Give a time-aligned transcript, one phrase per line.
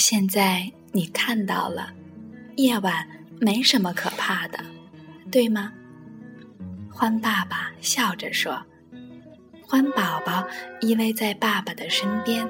[0.00, 1.92] 现在你看到了，
[2.56, 3.06] 夜晚
[3.38, 4.58] 没什么可怕的，
[5.30, 5.70] 对吗？
[6.90, 8.64] 欢爸爸笑着说。
[9.62, 10.48] 欢宝宝
[10.80, 12.48] 依偎在爸爸的身边，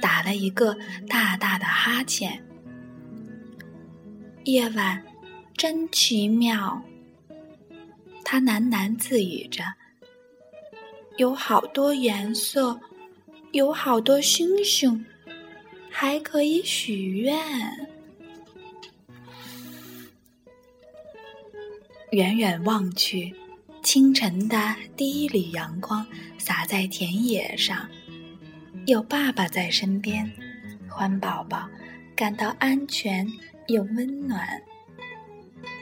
[0.00, 0.74] 打了一个
[1.06, 2.42] 大大的哈欠。
[4.44, 5.04] 夜晚
[5.58, 6.82] 真奇妙，
[8.24, 9.62] 他喃喃自语着。
[11.18, 12.80] 有好多颜色，
[13.52, 15.04] 有好多星星，
[15.90, 17.36] 还可以许愿。
[22.12, 23.34] 远远望去，
[23.82, 26.06] 清晨的第一缕阳光
[26.38, 27.88] 洒在田野上，
[28.86, 30.30] 有爸爸在身边，
[30.88, 31.68] 欢宝宝
[32.16, 33.26] 感到安全
[33.68, 34.60] 又温暖。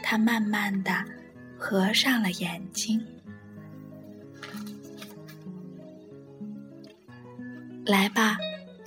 [0.03, 1.05] 他慢慢的
[1.57, 3.03] 合上了眼睛。
[7.87, 8.37] 来吧，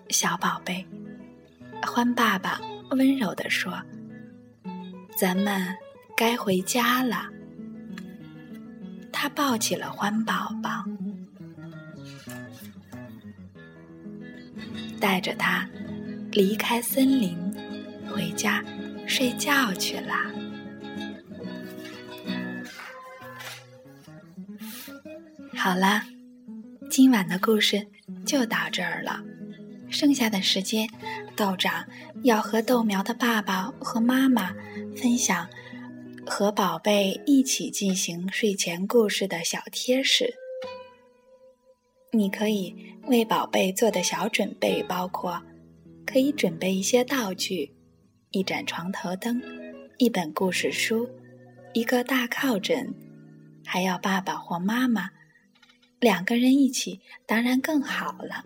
[0.09, 0.85] 小宝贝，
[1.87, 2.59] 欢爸爸
[2.91, 3.81] 温柔地说
[5.17, 5.67] ：“咱们
[6.15, 7.29] 该回家了。”
[9.11, 10.83] 他抱起了欢宝宝，
[14.99, 15.67] 带着他
[16.31, 17.37] 离开森林，
[18.09, 18.63] 回家
[19.07, 20.13] 睡觉去了。
[25.55, 26.03] 好啦，
[26.89, 27.85] 今晚的故事。
[28.25, 29.23] 就到这儿了，
[29.91, 30.87] 剩下的时间，
[31.35, 31.85] 道长
[32.23, 34.55] 要和豆苗的爸爸和妈妈
[34.95, 35.47] 分享
[36.25, 40.33] 和宝贝一起进行睡前故事的小贴士。
[42.11, 42.75] 你可以
[43.07, 45.41] 为宝贝做的小准备包括：
[46.05, 47.71] 可以准备一些道具，
[48.31, 49.41] 一盏床头灯，
[49.97, 51.09] 一本故事书，
[51.73, 52.93] 一个大靠枕，
[53.65, 55.09] 还要爸爸或妈妈。
[55.99, 58.43] 两个人一起当然更好了。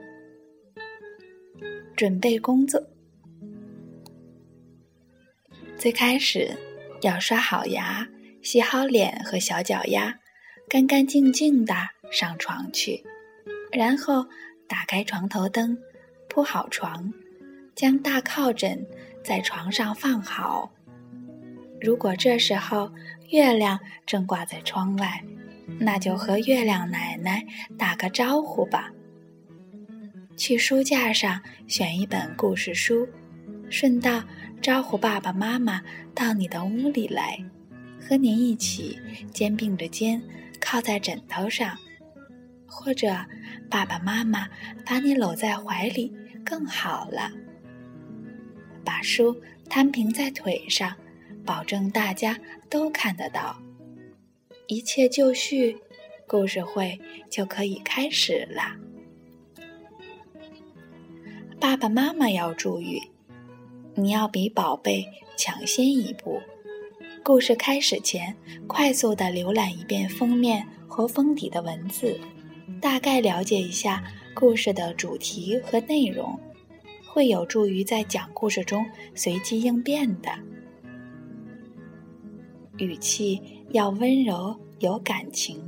[1.96, 2.82] 准备工作，
[5.78, 6.56] 最开始
[7.02, 8.08] 要刷好牙、
[8.42, 10.20] 洗好脸和小脚丫，
[10.67, 11.73] 干干净净的
[12.11, 13.04] 上床去，
[13.72, 14.26] 然后
[14.67, 15.78] 打开床头灯，
[16.28, 17.14] 铺好床，
[17.76, 18.86] 将大靠枕
[19.23, 20.72] 在床上放好。
[21.80, 22.92] 如果这时候
[23.30, 25.23] 月亮正挂在窗外。
[25.80, 27.44] 那就和月亮奶奶
[27.76, 28.92] 打个招呼吧。
[30.38, 33.08] 去书架上选一本故事书，
[33.70, 34.22] 顺道
[34.62, 35.82] 招呼爸爸妈妈
[36.14, 37.42] 到你的屋里来，
[38.00, 39.00] 和你一起
[39.32, 40.22] 肩并着肩
[40.60, 41.78] 靠在枕头上，
[42.68, 43.16] 或者
[43.70, 44.48] 爸爸妈妈
[44.86, 46.14] 把你搂在怀里
[46.44, 47.32] 更好了。
[48.84, 49.36] 把书
[49.70, 50.94] 摊平在腿上，
[51.46, 52.38] 保证大家
[52.70, 53.58] 都看得到。
[54.67, 55.78] 一切就绪，
[56.28, 58.76] 故事会就可以开始了。
[61.65, 63.02] 爸爸妈妈要注意，
[63.95, 65.03] 你要比宝贝
[65.36, 66.39] 抢先一步。
[67.23, 68.37] 故事开始前，
[68.67, 72.20] 快速的浏览一遍封面和封底的文字，
[72.80, 74.04] 大概了解一下
[74.36, 76.39] 故事的主题和内容，
[77.04, 80.30] 会有助于在讲故事中随机应变的。
[82.77, 85.59] 语气要温柔有感情，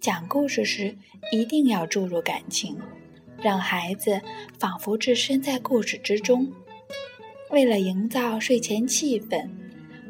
[0.00, 0.96] 讲故事时
[1.30, 2.78] 一定要注入感情，
[3.42, 4.20] 让孩子
[4.58, 6.50] 仿佛置身在故事之中。
[7.50, 9.48] 为了营造睡前气氛，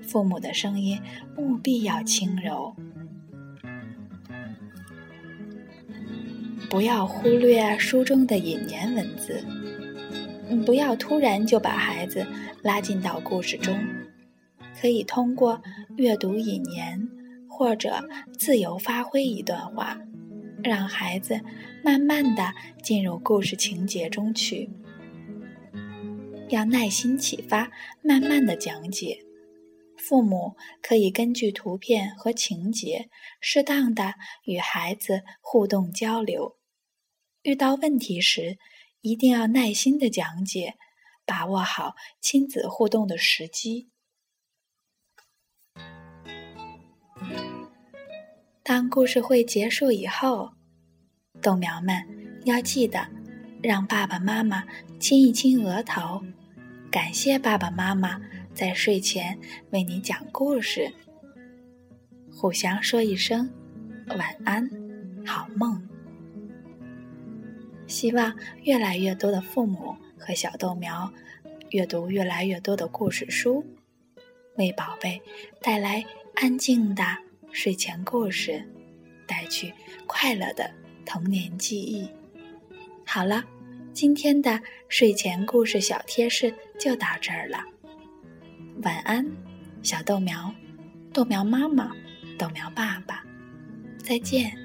[0.02, 1.00] 父母的声音
[1.36, 2.74] 务必要轻柔，
[6.70, 9.42] 不要忽略书中的引言文字，
[10.64, 12.26] 不要突然就把孩子
[12.62, 13.76] 拉进到故事中。
[14.80, 15.60] 可以通过
[15.96, 17.08] 阅读引言，
[17.48, 18.02] 或者
[18.38, 19.96] 自由发挥一段话，
[20.62, 21.40] 让孩子
[21.84, 22.52] 慢慢的
[22.82, 24.70] 进入故事情节中去。
[26.48, 27.70] 要耐心启发，
[28.02, 29.24] 慢慢的讲解。
[29.96, 33.08] 父母可以根据图片和情节，
[33.40, 34.14] 适当的
[34.44, 36.56] 与孩子互动交流。
[37.42, 38.58] 遇到问题时，
[39.00, 40.74] 一定要耐心的讲解，
[41.24, 43.91] 把握好亲子互动的时机。
[48.74, 50.50] 当故事会结束以后，
[51.42, 51.94] 豆苗们
[52.46, 53.06] 要记得
[53.62, 54.64] 让爸爸妈妈
[54.98, 56.22] 亲一亲额头，
[56.90, 58.18] 感谢爸爸妈妈
[58.54, 59.38] 在睡前
[59.72, 60.90] 为你讲故事，
[62.34, 63.46] 互相说一声
[64.16, 64.66] 晚安，
[65.26, 65.86] 好梦。
[67.86, 71.12] 希望越来越多的父母和小豆苗
[71.72, 73.62] 阅读越来越多的故事书，
[74.56, 75.20] 为宝贝
[75.60, 76.02] 带来
[76.36, 77.04] 安静的。
[77.52, 78.66] 睡前故事，
[79.26, 79.72] 带去
[80.06, 80.68] 快乐的
[81.04, 82.08] 童年记忆。
[83.06, 83.44] 好了，
[83.92, 87.62] 今天的睡前故事小贴士就到这儿了。
[88.82, 89.24] 晚安，
[89.82, 90.52] 小豆苗，
[91.12, 91.92] 豆苗妈妈，
[92.38, 93.22] 豆苗爸爸，
[93.98, 94.56] 再见。